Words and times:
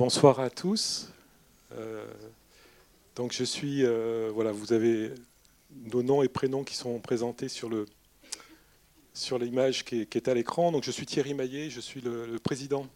Bonsoir 0.00 0.40
à 0.40 0.48
tous. 0.48 1.10
Euh, 1.72 2.06
donc 3.16 3.32
je 3.32 3.44
suis, 3.44 3.84
euh, 3.84 4.30
voilà, 4.32 4.50
vous 4.50 4.72
avez 4.72 5.12
nos 5.92 6.02
noms 6.02 6.22
et 6.22 6.28
prénoms 6.30 6.64
qui 6.64 6.74
sont 6.74 6.98
présentés 7.00 7.48
sur 7.50 7.68
l'image 9.38 9.84
qui, 9.84 10.00
est 10.00 10.28
à 10.28 10.32
l'écran. 10.32 10.72
Donc 10.72 10.84
je 10.84 10.90
suis 10.90 11.04
Thierry 11.04 11.34
Maillet, 11.34 11.68
je 11.68 11.80
suis 11.80 12.00
le, 12.00 12.38
président 12.38 12.86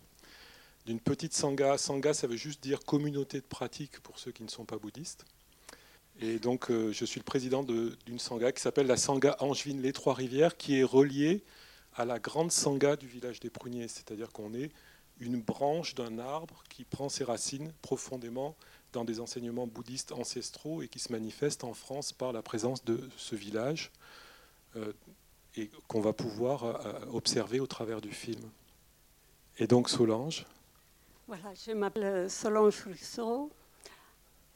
d'une 0.86 0.98
petite 0.98 1.34
sangha. 1.34 1.76
Sangha, 1.76 2.14
ça 2.14 2.26
veut 2.26 2.38
juste 2.38 2.62
dire 2.62 2.80
communauté 2.86 3.38
de 3.38 3.46
pratique 3.46 4.00
pour 4.00 4.18
ceux 4.18 4.32
qui 4.32 4.42
ne 4.42 4.48
sont 4.48 4.64
pas 4.64 4.78
bouddhistes. 4.78 5.26
Et 6.22 6.38
donc 6.38 6.70
euh, 6.70 6.90
je 6.90 7.04
suis 7.04 7.20
le 7.20 7.24
président 7.24 7.62
d'une 7.62 8.18
sangha 8.18 8.50
qui 8.50 8.62
s'appelle 8.62 8.86
la 8.86 8.96
sangha 8.96 9.36
Angevine 9.40 9.82
les 9.82 9.92
Trois 9.92 10.14
Rivières, 10.14 10.56
qui 10.56 10.78
est 10.78 10.84
reliée 10.84 11.44
à 11.96 12.06
la 12.06 12.18
grande 12.18 12.50
sangha 12.50 12.96
du 12.96 13.06
village 13.06 13.40
des 13.40 13.50
Pruniers, 13.50 13.88
c'est-à-dire 13.88 14.32
qu'on 14.32 14.54
est 14.54 14.70
une 15.20 15.40
branche 15.40 15.94
d'un 15.94 16.18
arbre 16.18 16.62
qui 16.68 16.84
prend 16.84 17.08
ses 17.08 17.24
racines 17.24 17.72
profondément 17.82 18.56
dans 18.92 19.04
des 19.04 19.20
enseignements 19.20 19.66
bouddhistes 19.66 20.12
ancestraux 20.12 20.82
et 20.82 20.88
qui 20.88 20.98
se 20.98 21.12
manifeste 21.12 21.64
en 21.64 21.74
France 21.74 22.12
par 22.12 22.32
la 22.32 22.42
présence 22.42 22.84
de 22.84 23.08
ce 23.16 23.34
village 23.34 23.90
euh, 24.76 24.92
et 25.56 25.70
qu'on 25.88 26.00
va 26.00 26.12
pouvoir 26.12 26.64
euh, 26.64 27.00
observer 27.12 27.60
au 27.60 27.66
travers 27.66 28.00
du 28.00 28.12
film. 28.12 28.42
Et 29.58 29.66
donc 29.66 29.88
Solange 29.88 30.46
Voilà, 31.28 31.54
je 31.54 31.72
m'appelle 31.72 32.28
Solange 32.28 32.84
Rousseau. 32.84 33.50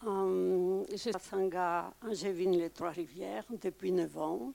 Euh, 0.07 0.85
je 0.91 0.97
suis 0.97 1.11
à 1.11 1.93
les 2.05 2.71
Trois-Rivières 2.71 3.45
depuis 3.61 3.93
9 3.93 4.19
ans. 4.19 4.53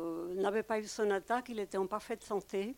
Euh, 0.00 0.34
n'avait 0.34 0.62
pas 0.62 0.80
eu 0.80 0.84
son 0.84 1.10
attaque, 1.10 1.48
il 1.48 1.60
était 1.60 1.78
en 1.78 1.86
parfaite 1.86 2.22
santé. 2.22 2.74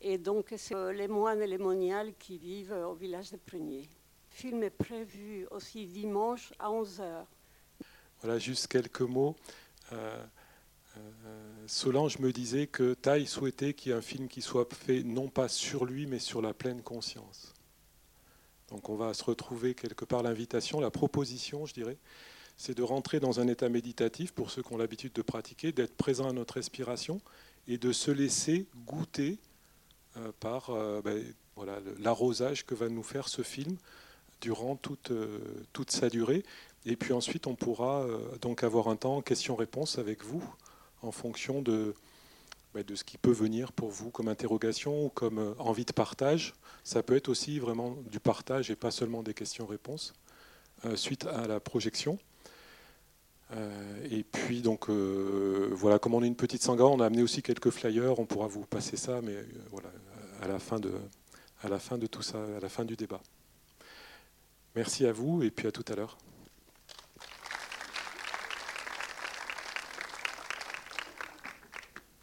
Et 0.00 0.18
donc, 0.18 0.54
c'est 0.56 0.92
les 0.92 1.08
moines 1.08 1.42
et 1.42 1.46
les 1.46 1.58
moniales 1.58 2.14
qui 2.18 2.38
vivent 2.38 2.72
au 2.72 2.94
village 2.94 3.32
de 3.32 3.36
Prunier. 3.36 3.88
Le 4.30 4.36
film 4.36 4.62
est 4.62 4.70
prévu 4.70 5.46
aussi 5.50 5.86
dimanche 5.86 6.52
à 6.58 6.68
11h. 6.70 7.24
Voilà, 8.22 8.38
juste 8.38 8.66
quelques 8.66 9.00
mots. 9.00 9.36
Euh, 9.92 10.24
euh, 10.96 11.66
Solange 11.66 12.18
me 12.18 12.32
disait 12.32 12.66
que 12.66 12.94
Taille 12.94 13.26
souhaitait 13.26 13.74
qu'il 13.74 13.90
y 13.90 13.94
ait 13.94 13.98
un 13.98 14.02
film 14.02 14.28
qui 14.28 14.42
soit 14.42 14.72
fait 14.72 15.02
non 15.02 15.28
pas 15.28 15.48
sur 15.48 15.84
lui, 15.84 16.06
mais 16.06 16.18
sur 16.18 16.42
la 16.42 16.54
pleine 16.54 16.82
conscience. 16.82 17.54
Donc 18.68 18.88
on 18.88 18.96
va 18.96 19.14
se 19.14 19.24
retrouver 19.24 19.74
quelque 19.74 20.04
part 20.04 20.22
l'invitation, 20.22 20.80
la 20.80 20.90
proposition, 20.90 21.66
je 21.66 21.74
dirais, 21.74 21.98
c'est 22.56 22.76
de 22.76 22.82
rentrer 22.82 23.20
dans 23.20 23.40
un 23.40 23.48
état 23.48 23.68
méditatif 23.68 24.32
pour 24.32 24.50
ceux 24.50 24.62
qui 24.62 24.72
ont 24.72 24.76
l'habitude 24.76 25.12
de 25.12 25.22
pratiquer, 25.22 25.72
d'être 25.72 25.96
présent 25.96 26.28
à 26.28 26.32
notre 26.32 26.54
respiration 26.54 27.20
et 27.66 27.78
de 27.78 27.92
se 27.92 28.10
laisser 28.10 28.66
goûter 28.86 29.32
euh, 29.32 29.49
par 30.40 30.70
euh, 30.70 31.00
ben, 31.02 31.24
l'arrosage 31.98 32.64
que 32.66 32.74
va 32.74 32.88
nous 32.88 33.02
faire 33.02 33.28
ce 33.28 33.42
film 33.42 33.76
durant 34.40 34.76
toute, 34.76 35.10
euh, 35.10 35.38
sa 35.88 36.08
durée. 36.08 36.44
Et 36.86 36.96
puis 36.96 37.12
ensuite, 37.12 37.46
on 37.46 37.54
pourra 37.54 38.06
donc 38.40 38.64
avoir 38.64 38.88
un 38.88 38.96
temps 38.96 39.20
question-réponse 39.20 39.98
avec 39.98 40.24
vous 40.24 40.42
en 41.02 41.12
fonction 41.12 41.60
de, 41.60 41.94
ben, 42.72 42.82
de 42.82 42.94
ce 42.94 43.04
qui 43.04 43.18
peut 43.18 43.32
venir 43.32 43.72
pour 43.72 43.90
vous 43.90 44.10
comme 44.10 44.28
interrogation 44.28 45.04
ou 45.04 45.08
comme 45.10 45.54
envie 45.58 45.84
de 45.84 45.92
partage. 45.92 46.54
Ça 46.84 47.02
peut 47.02 47.16
être 47.16 47.28
aussi 47.28 47.58
vraiment 47.58 47.98
du 48.10 48.18
partage 48.18 48.70
et 48.70 48.76
pas 48.76 48.90
seulement 48.90 49.22
des 49.22 49.34
questions-réponses 49.34 50.14
suite 50.94 51.26
à 51.26 51.46
la 51.46 51.60
projection. 51.60 52.18
Et 54.10 54.22
puis 54.22 54.62
donc 54.62 54.88
voilà, 54.88 55.98
comme 55.98 56.14
on 56.14 56.22
est 56.22 56.26
une 56.26 56.36
petite 56.36 56.62
sangha, 56.62 56.84
on 56.84 57.00
a 57.00 57.06
amené 57.06 57.22
aussi 57.22 57.42
quelques 57.42 57.70
flyers. 57.70 58.18
On 58.18 58.26
pourra 58.26 58.46
vous 58.46 58.64
passer 58.66 58.96
ça, 58.96 59.20
mais 59.22 59.34
voilà, 59.70 59.88
à 60.42 60.48
la 60.48 60.58
fin 60.58 60.78
de, 60.78 60.92
à 61.62 61.68
la 61.68 61.78
fin 61.78 61.98
de 61.98 62.06
tout 62.06 62.22
ça, 62.22 62.38
à 62.56 62.60
la 62.60 62.68
fin 62.68 62.84
du 62.84 62.96
débat. 62.96 63.20
Merci 64.76 65.04
à 65.06 65.12
vous 65.12 65.42
et 65.42 65.50
puis 65.50 65.66
à 65.66 65.72
tout 65.72 65.84
à 65.92 65.96
l'heure. 65.96 66.16